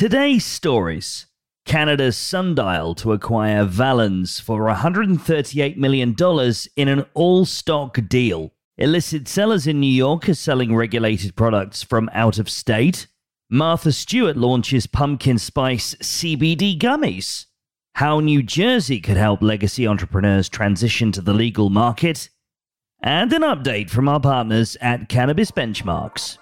Today's 0.00 0.46
stories 0.46 1.26
Canada's 1.66 2.16
Sundial 2.16 2.94
to 2.94 3.12
acquire 3.12 3.66
Valens 3.66 4.40
for 4.40 4.60
$138 4.62 5.76
million 5.76 6.16
in 6.76 6.88
an 6.88 7.04
all 7.12 7.44
stock 7.44 7.98
deal. 8.08 8.54
Illicit 8.78 9.28
sellers 9.28 9.66
in 9.66 9.78
New 9.78 9.92
York 9.92 10.26
are 10.30 10.34
selling 10.34 10.74
regulated 10.74 11.36
products 11.36 11.82
from 11.82 12.08
out 12.14 12.38
of 12.38 12.48
state. 12.48 13.08
Martha 13.50 13.92
Stewart 13.92 14.38
launches 14.38 14.86
pumpkin 14.86 15.36
spice 15.36 15.94
CBD 15.96 16.78
gummies. 16.78 17.44
How 17.96 18.20
New 18.20 18.42
Jersey 18.42 19.00
could 19.00 19.18
help 19.18 19.42
legacy 19.42 19.86
entrepreneurs 19.86 20.48
transition 20.48 21.12
to 21.12 21.20
the 21.20 21.34
legal 21.34 21.68
market. 21.68 22.30
And 23.02 23.30
an 23.34 23.42
update 23.42 23.90
from 23.90 24.08
our 24.08 24.18
partners 24.18 24.78
at 24.80 25.10
Cannabis 25.10 25.50
Benchmarks. 25.50 26.38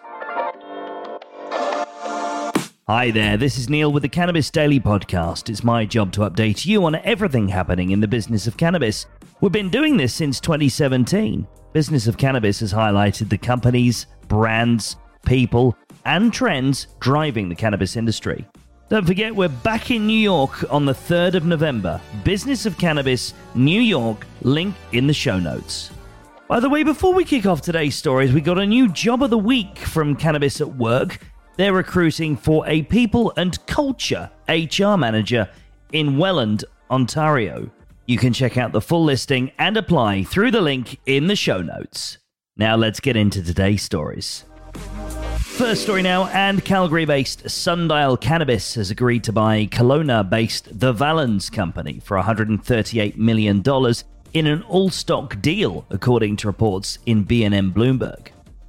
Hi 2.91 3.11
there, 3.11 3.36
this 3.36 3.59
is 3.59 3.68
Neil 3.68 3.93
with 3.93 4.02
the 4.02 4.09
Cannabis 4.09 4.48
Daily 4.48 4.80
Podcast. 4.80 5.51
It's 5.51 5.62
my 5.62 5.84
job 5.84 6.10
to 6.12 6.20
update 6.23 6.65
you 6.65 6.87
on 6.87 6.95
everything 6.95 7.46
happening 7.46 7.91
in 7.91 8.01
the 8.01 8.09
business 8.09 8.46
of 8.46 8.56
cannabis. 8.56 9.05
We've 9.42 9.52
been 9.52 9.69
doing 9.69 9.98
this 9.98 10.15
since 10.15 10.41
2017. 10.41 11.46
Business 11.74 12.06
of 12.06 12.16
Cannabis 12.16 12.60
has 12.60 12.73
highlighted 12.73 13.29
the 13.29 13.37
companies, 13.37 14.06
brands, 14.27 14.96
people, 15.27 15.77
and 16.06 16.32
trends 16.32 16.87
driving 16.98 17.51
the 17.51 17.55
cannabis 17.55 17.95
industry. 17.95 18.46
Don't 18.88 19.07
forget, 19.07 19.37
we're 19.37 19.48
back 19.48 19.91
in 19.91 20.07
New 20.07 20.18
York 20.18 20.65
on 20.73 20.87
the 20.87 20.95
3rd 20.95 21.34
of 21.34 21.45
November. 21.45 22.01
Business 22.24 22.65
of 22.65 22.79
Cannabis, 22.79 23.34
New 23.55 23.82
York, 23.82 24.27
link 24.41 24.74
in 24.93 25.07
the 25.07 25.12
show 25.12 25.38
notes. 25.38 25.91
By 26.48 26.59
the 26.59 26.70
way, 26.70 26.84
before 26.84 27.12
we 27.12 27.27
kick 27.27 27.45
off 27.45 27.60
today's 27.60 27.96
stories, 27.96 28.32
we 28.32 28.41
got 28.41 28.59
a 28.59 28.65
new 28.65 28.88
job 28.88 29.23
of 29.23 29.29
the 29.29 29.37
week 29.37 29.77
from 29.77 30.16
Cannabis 30.16 30.62
at 30.62 30.77
Work. 30.77 31.20
They're 31.59 31.73
recruiting 31.73 32.37
for 32.37 32.65
a 32.69 32.83
people 32.83 33.33
and 33.37 33.66
culture 33.66 34.30
HR 34.49 34.95
manager 34.97 35.51
in 35.93 36.16
Welland, 36.16 36.65
Ontario. 36.89 37.69
You 38.07 38.16
can 38.16 38.32
check 38.32 38.57
out 38.57 38.71
the 38.71 38.80
full 38.80 39.02
listing 39.02 39.51
and 39.59 39.77
apply 39.77 40.23
through 40.23 40.52
the 40.52 40.60
link 40.60 41.01
in 41.05 41.27
the 41.27 41.35
show 41.35 41.60
notes. 41.60 42.19
Now 42.57 42.77
let's 42.77 43.01
get 43.01 43.16
into 43.16 43.43
today's 43.43 43.82
stories. 43.82 44.45
First 45.41 45.82
story 45.82 46.02
now, 46.02 46.27
and 46.27 46.65
Calgary 46.65 47.05
based 47.05 47.51
Sundial 47.51 48.16
Cannabis 48.16 48.77
has 48.77 48.93
agreed 48.93 49.25
to 49.25 49.32
buy 49.32 49.66
Kelowna 49.66 50.30
based 50.30 50.79
The 50.79 50.93
Valens 50.93 51.51
Company 51.51 51.99
for 52.04 52.16
$138 52.23 53.16
million 53.16 53.65
in 54.32 54.47
an 54.47 54.63
all 54.63 54.91
stock 54.91 55.43
deal, 55.43 55.85
according 55.91 56.37
to 56.37 56.47
reports 56.47 57.01
in 57.04 57.25
BNN 57.25 57.73
Bloomberg. 57.73 58.29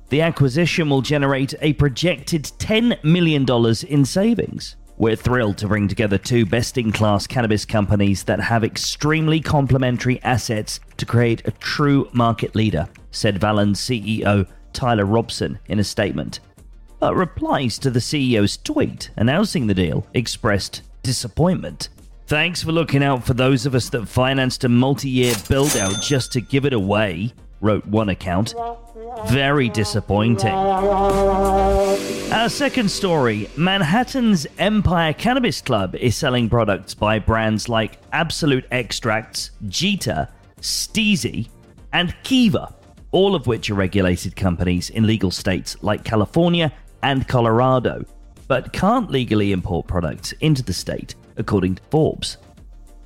The 0.10 0.22
acquisition 0.22 0.90
will 0.90 1.02
generate 1.02 1.54
a 1.62 1.74
projected 1.74 2.44
$10 2.44 3.04
million 3.04 3.46
in 3.88 4.06
savings. 4.06 4.76
We're 4.98 5.16
thrilled 5.16 5.58
to 5.60 5.68
bring 5.68 5.88
together 5.88 6.18
two 6.18 6.46
best 6.46 6.78
in 6.78 6.92
class 6.92 7.28
cannabis 7.28 7.64
companies 7.64 8.24
that 8.24 8.40
have 8.40 8.64
extremely 8.64 9.40
complementary 9.40 10.22
assets 10.24 10.80
to 10.98 11.06
create 11.06 11.48
a 11.48 11.52
true 11.52 12.10
market 12.12 12.56
leader, 12.56 12.90
said 13.12 13.40
Valens 13.40 13.80
CEO 13.80 14.48
Tyler 14.74 15.06
Robson 15.06 15.60
in 15.68 15.80
a 15.80 15.84
statement. 15.84 16.40
But 17.00 17.16
replies 17.16 17.78
to 17.80 17.92
the 17.92 18.00
CEO's 18.00 18.58
tweet 18.58 19.12
announcing 19.16 19.68
the 19.68 19.74
deal 19.74 20.06
expressed 20.14 20.82
disappointment. 21.04 21.90
Thanks 22.28 22.62
for 22.62 22.72
looking 22.72 23.04
out 23.04 23.24
for 23.24 23.34
those 23.34 23.66
of 23.66 23.76
us 23.76 23.90
that 23.90 24.08
financed 24.08 24.64
a 24.64 24.70
multi 24.70 25.10
year 25.10 25.36
build 25.48 25.78
out 25.78 26.02
just 26.02 26.32
to 26.34 26.42
give 26.42 26.66
it 26.66 26.74
away, 26.74 27.34
wrote 27.62 27.86
one 27.86 28.10
account. 28.10 28.54
Very 29.28 29.70
disappointing. 29.70 30.54
Our 32.32 32.50
second 32.50 32.90
story 32.90 33.50
Manhattan's 33.58 34.48
Empire 34.58 35.14
Cannabis 35.14 35.62
Club 35.62 35.96
is 35.96 36.16
selling 36.16 36.50
products 36.50 36.94
by 36.94 37.20
brands 37.20 37.68
like 37.68 38.00
Absolute 38.12 38.66
Extracts, 38.72 39.52
Jeeter, 39.68 40.28
STIIIZY, 40.62 41.50
and 41.94 42.16
Kiva, 42.24 42.76
all 43.12 43.36
of 43.36 43.48
which 43.48 43.70
are 43.70 43.76
regulated 43.76 44.36
companies 44.36 44.90
in 44.90 45.08
legal 45.08 45.32
states 45.32 45.76
like 45.82 46.04
California 46.04 46.72
and 47.02 47.28
Colorado, 47.28 48.06
but 48.48 48.74
can't 48.74 49.10
legally 49.10 49.52
import 49.52 49.88
products 49.88 50.32
into 50.34 50.64
the 50.64 50.74
state, 50.74 51.16
according 51.38 51.76
to 51.76 51.82
Forbes. 51.90 52.38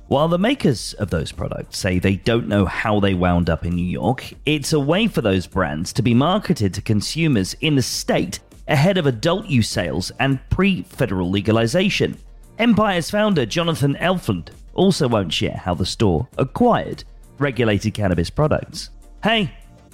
While 0.06 0.28
the 0.28 0.38
makers 0.38 0.92
of 0.94 1.08
those 1.08 1.32
products 1.32 1.78
say 1.78 1.98
they 1.98 2.16
don't 2.16 2.46
know 2.46 2.66
how 2.66 3.00
they 3.00 3.14
wound 3.14 3.48
up 3.48 3.64
in 3.64 3.74
New 3.74 3.86
York, 3.86 4.34
it's 4.44 4.74
a 4.74 4.78
way 4.80 5.06
for 5.06 5.22
those 5.22 5.46
brands 5.46 5.94
to 5.94 6.02
be 6.02 6.12
marketed 6.12 6.74
to 6.74 6.82
consumers 6.82 7.54
in 7.62 7.74
the 7.74 7.82
state 7.82 8.38
ahead 8.68 8.98
of 8.98 9.06
adult 9.06 9.46
use 9.46 9.68
sales 9.68 10.12
and 10.20 10.38
pre 10.50 10.82
federal 10.82 11.30
legalization. 11.30 12.18
Empire's 12.58 13.10
founder 13.10 13.46
Jonathan 13.46 13.94
Elfland 13.94 14.48
also 14.74 15.08
won't 15.08 15.32
share 15.32 15.56
how 15.56 15.72
the 15.72 15.86
store 15.86 16.28
acquired 16.36 17.02
regulated 17.38 17.94
cannabis 17.94 18.28
products. 18.28 18.90
Hey, 19.22 19.52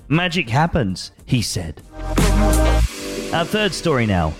magic 0.09 0.51
happens, 0.51 1.13
he 1.25 1.41
said. 1.41 1.83
Our 3.33 3.45
third 3.45 3.73
story 3.73 4.07
now. 4.07 4.35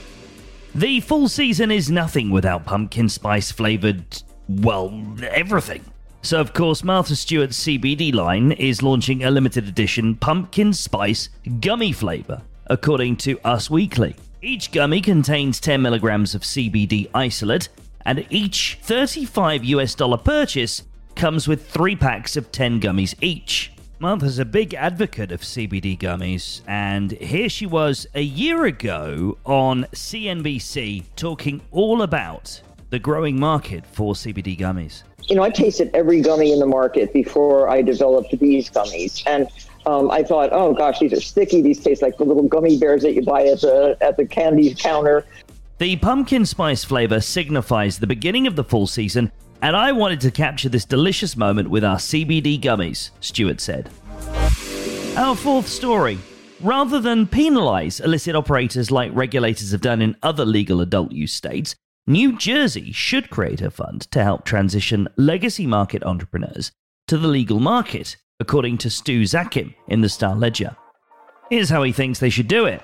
The 0.75 1.01
full 1.01 1.29
season 1.29 1.71
is 1.71 1.91
nothing 1.91 2.31
without 2.31 2.65
pumpkin 2.65 3.09
spice 3.09 3.53
flavored 3.53 4.23
well, 4.59 5.03
everything. 5.23 5.85
So, 6.23 6.41
of 6.41 6.53
course, 6.53 6.85
Martha 6.85 7.17
Stewart's 7.17 7.65
CBD 7.65 8.13
line 8.13 8.53
is 8.53 8.83
launching 8.83 9.25
a 9.25 9.31
limited 9.31 9.67
edition 9.67 10.17
pumpkin 10.17 10.73
spice 10.73 11.31
gummy 11.61 11.93
flavor, 11.93 12.43
according 12.67 13.17
to 13.19 13.39
Us 13.45 13.71
Weekly. 13.71 14.17
Each 14.43 14.71
gummy 14.71 15.01
contains 15.01 15.61
10 15.61 15.81
milligrams 15.81 16.35
of 16.35 16.43
CBD 16.43 17.09
isolate, 17.15 17.69
and 18.05 18.27
each 18.29 18.79
35 18.83 19.65
US 19.65 19.95
dollar 19.95 20.19
purchase 20.19 20.83
comes 21.15 21.47
with 21.47 21.69
three 21.69 21.97
packs 21.97 22.37
of 22.37 22.53
10 22.53 22.81
gummies 22.81 23.15
each. 23.21 23.73
Martha's 23.99 24.39
a 24.39 24.47
big 24.47 24.73
advocate 24.73 25.31
of 25.31 25.43
CBD 25.43 25.99
gummies, 25.99 26.63
and 26.67 27.13
here 27.13 27.51
she 27.51 27.67
was 27.67 28.07
a 28.15 28.23
year 28.23 28.65
ago 28.65 29.37
on 29.45 29.85
CNBC 29.93 31.05
talking 31.17 31.61
all 31.71 32.01
about 32.01 32.63
the 32.91 32.99
growing 32.99 33.39
market 33.39 33.87
for 33.87 34.15
CBD 34.15 34.59
gummies? 34.59 35.05
You 35.23 35.37
know, 35.37 35.43
I 35.43 35.51
tasted 35.51 35.91
every 35.95 36.21
gummy 36.21 36.53
in 36.53 36.59
the 36.59 36.67
market 36.67 37.13
before 37.13 37.69
I 37.69 37.83
developed 37.83 38.37
these 38.39 38.69
gummies, 38.69 39.23
and 39.27 39.49
um, 39.87 40.11
I 40.11 40.23
thought, 40.23 40.51
oh 40.53 40.75
gosh, 40.75 40.99
these 40.99 41.13
are 41.13 41.21
sticky. 41.21 41.63
These 41.63 41.81
taste 41.81 42.03
like 42.03 42.17
the 42.19 42.25
little 42.25 42.49
gummy 42.49 42.79
bears 42.79 43.03
that 43.03 43.15
you 43.15 43.23
buy 43.23 43.47
at 43.47 43.61
the 43.61 43.97
at 44.01 44.17
the 44.17 44.27
candy 44.27 44.75
counter. 44.75 45.25
The 45.79 45.97
pumpkin 45.97 46.45
spice 46.45 46.85
flavor 46.85 47.21
signifies 47.21 47.99
the 47.99 48.07
beginning 48.07 48.47
of 48.47 48.57
the 48.57 48.65
fall 48.65 48.87
season, 48.87 49.33
and 49.63 49.77
I 49.77 49.93
wanted 49.93 50.21
to 50.23 50.31
capture 50.31 50.69
this 50.69 50.85
delicious 50.85 51.37
moment 51.37 51.71
with 51.71 51.85
our 51.85 51.97
CBD 51.97 52.61
gummies, 52.61 53.11
Stewart 53.21 53.61
said. 53.61 53.89
Our 55.17 55.35
fourth 55.37 55.69
story. 55.69 56.19
Rather 56.61 57.01
than 57.01 57.27
penalize 57.27 58.01
illicit 58.01 58.37
operators 58.37 58.91
like 58.91 59.11
regulators 59.15 59.73
have 59.73 59.81
done 59.81 60.03
in 60.03 60.15
other 60.23 60.45
legal 60.45 60.83
adult 60.83 61.11
use 61.11 61.33
states, 61.33 61.75
New 62.07 62.37
Jersey 62.37 62.93
should 62.93 63.31
create 63.31 63.61
a 63.61 63.71
fund 63.71 64.03
to 64.11 64.25
help 64.25 64.45
transition 64.45 65.07
legacy 65.17 65.67
market 65.67 66.03
entrepreneurs 66.03 66.73
to 67.07 67.19
the 67.19 67.29
legal 67.29 67.61
market, 67.61 68.17
according 68.41 68.79
to 68.79 68.91
Stu 68.91 69.23
Zakim 69.23 69.75
in 69.87 70.01
the 70.01 70.09
Star 70.09 70.35
Ledger. 70.35 70.77
Here's 71.51 71.69
how 71.69 71.83
he 71.83 71.93
thinks 71.93 72.19
they 72.19 72.31
should 72.31 72.49
do 72.49 72.65
it. 72.65 72.83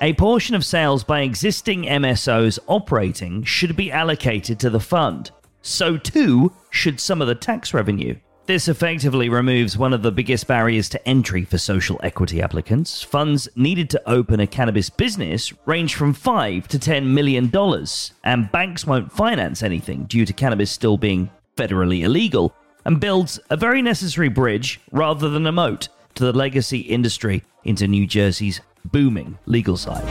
A 0.00 0.14
portion 0.14 0.54
of 0.54 0.64
sales 0.64 1.04
by 1.04 1.20
existing 1.20 1.84
MSOs 1.84 2.58
operating 2.66 3.42
should 3.44 3.76
be 3.76 3.92
allocated 3.92 4.58
to 4.60 4.70
the 4.70 4.80
fund. 4.80 5.30
So 5.60 5.96
too 5.96 6.52
should 6.70 6.98
some 6.98 7.20
of 7.20 7.28
the 7.28 7.34
tax 7.34 7.74
revenue. 7.74 8.16
This 8.44 8.66
effectively 8.66 9.28
removes 9.28 9.78
one 9.78 9.92
of 9.92 10.02
the 10.02 10.10
biggest 10.10 10.48
barriers 10.48 10.88
to 10.88 11.08
entry 11.08 11.44
for 11.44 11.58
social 11.58 12.00
equity 12.02 12.42
applicants. 12.42 13.00
Funds 13.00 13.48
needed 13.54 13.88
to 13.90 14.10
open 14.10 14.40
a 14.40 14.48
cannabis 14.48 14.90
business 14.90 15.52
range 15.64 15.94
from 15.94 16.12
5 16.12 16.66
to 16.66 16.78
10 16.78 17.14
million 17.14 17.50
dollars, 17.50 18.12
and 18.24 18.50
banks 18.50 18.84
won't 18.84 19.12
finance 19.12 19.62
anything 19.62 20.04
due 20.04 20.26
to 20.26 20.32
cannabis 20.32 20.72
still 20.72 20.96
being 20.96 21.30
federally 21.56 22.02
illegal, 22.02 22.52
and 22.84 22.98
builds 22.98 23.38
a 23.50 23.56
very 23.56 23.80
necessary 23.80 24.28
bridge 24.28 24.80
rather 24.90 25.28
than 25.28 25.46
a 25.46 25.52
moat 25.52 25.88
to 26.16 26.24
the 26.24 26.32
legacy 26.32 26.80
industry 26.80 27.44
into 27.62 27.86
New 27.86 28.08
Jersey's 28.08 28.60
booming 28.86 29.38
legal 29.46 29.76
side. 29.76 30.04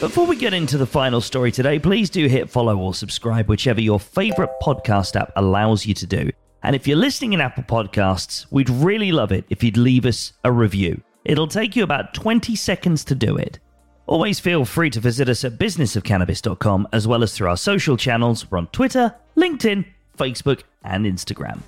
Before 0.00 0.26
we 0.26 0.36
get 0.36 0.54
into 0.54 0.78
the 0.78 0.86
final 0.86 1.20
story 1.20 1.52
today, 1.52 1.78
please 1.78 2.08
do 2.08 2.28
hit 2.28 2.48
follow 2.48 2.78
or 2.78 2.94
subscribe, 2.94 3.46
whichever 3.46 3.82
your 3.82 4.00
favorite 4.00 4.50
podcast 4.62 5.20
app 5.20 5.32
allows 5.36 5.84
you 5.84 5.92
to 5.92 6.06
do. 6.06 6.30
And 6.66 6.74
if 6.74 6.88
you're 6.88 6.96
listening 6.96 7.32
in 7.32 7.40
Apple 7.40 7.62
Podcasts, 7.62 8.44
we'd 8.50 8.68
really 8.68 9.12
love 9.12 9.30
it 9.30 9.44
if 9.50 9.62
you'd 9.62 9.76
leave 9.76 10.04
us 10.04 10.32
a 10.42 10.50
review. 10.50 11.00
It'll 11.24 11.46
take 11.46 11.76
you 11.76 11.84
about 11.84 12.12
20 12.12 12.56
seconds 12.56 13.04
to 13.04 13.14
do 13.14 13.36
it. 13.36 13.60
Always 14.06 14.40
feel 14.40 14.64
free 14.64 14.90
to 14.90 14.98
visit 14.98 15.28
us 15.28 15.44
at 15.44 15.58
businessofcannabis.com 15.58 16.88
as 16.92 17.06
well 17.06 17.22
as 17.22 17.36
through 17.36 17.50
our 17.50 17.56
social 17.56 17.96
channels. 17.96 18.50
We're 18.50 18.58
on 18.58 18.66
Twitter, 18.72 19.14
LinkedIn, 19.36 19.84
Facebook, 20.18 20.64
and 20.82 21.06
Instagram. 21.06 21.60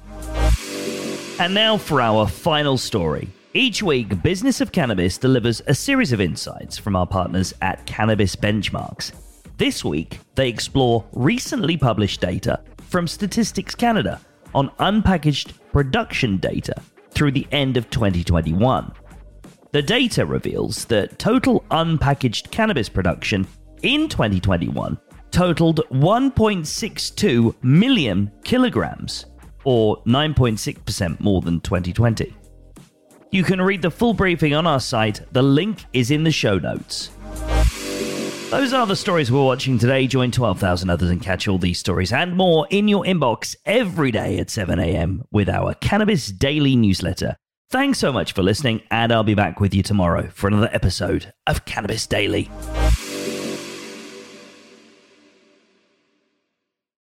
And 1.39 1.55
now 1.55 1.77
for 1.77 2.01
our 2.01 2.27
final 2.27 2.77
story. 2.77 3.29
Each 3.55 3.85
week, 3.85 4.21
Business 4.25 4.61
of 4.61 4.73
Cannabis 4.73 5.17
delivers 5.17 5.63
a 5.69 5.77
series 5.77 6.11
of 6.11 6.21
insights 6.21 6.77
from 6.77 6.97
our 6.97 7.07
partners 7.07 7.55
at 7.63 7.87
Cannabis 7.87 8.35
Benchmarks. 8.35 9.13
This 9.59 9.85
week, 9.85 10.19
they 10.35 10.49
explore 10.49 11.05
recently 11.13 11.77
published 11.77 12.21
data 12.21 12.61
from 12.89 13.07
Statistics 13.07 13.77
Canada 13.77 14.21
on 14.55 14.71
unpackaged 14.79 15.53
production 15.73 16.37
data 16.39 16.75
through 17.11 17.33
the 17.33 17.47
end 17.53 17.77
of 17.77 17.91
2021. 17.91 18.93
The 19.73 19.83
data 19.83 20.25
reveals 20.25 20.87
that 20.87 21.19
total 21.19 21.65
unpackaged 21.71 22.51
cannabis 22.51 22.89
production 22.89 23.47
in 23.83 24.09
2021 24.09 24.99
totaled 25.31 25.81
1.62 25.91 27.55
million 27.63 28.33
kilograms, 28.45 29.27
or 29.65 30.03
9.6% 30.05 31.21
more 31.21 31.43
than 31.43 31.61
2020. 31.61 32.35
You 33.31 33.43
can 33.43 33.61
read 33.61 33.83
the 33.83 33.91
full 33.91 34.15
briefing 34.15 34.55
on 34.55 34.67
our 34.67 34.81
site, 34.81 35.21
the 35.33 35.43
link 35.43 35.85
is 35.93 36.11
in 36.11 36.25
the 36.25 36.31
show 36.31 36.59
notes. 36.59 37.11
Those 38.51 38.73
are 38.73 38.87
the 38.87 38.97
stories 38.97 39.31
we're 39.31 39.45
watching 39.45 39.79
today. 39.79 40.07
Join 40.07 40.31
12,000 40.31 40.89
others 40.89 41.11
and 41.11 41.21
catch 41.21 41.47
all 41.47 41.59
these 41.59 41.79
stories 41.79 42.15
and 42.15 42.35
more 42.35 42.67
in 42.71 42.89
your 42.89 43.05
inbox 43.05 43.55
every 43.67 44.11
day 44.11 44.39
at 44.39 44.49
7 44.49 44.79
a.m. 44.79 45.23
with 45.31 45.51
our 45.51 45.75
Cannabis 45.75 46.29
Daily 46.29 46.75
newsletter. 46.75 47.37
Thanks 47.69 47.99
so 47.99 48.11
much 48.11 48.33
for 48.33 48.43
listening, 48.43 48.81
and 48.91 49.13
I'll 49.13 49.23
be 49.23 49.35
back 49.35 49.61
with 49.61 49.75
you 49.75 49.83
tomorrow 49.83 50.31
for 50.33 50.49
another 50.49 50.71
episode 50.73 51.35
of 51.47 51.67
Cannabis 51.67 52.07
Daily. 52.07 52.51